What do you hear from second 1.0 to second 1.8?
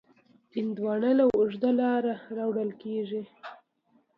له اوږده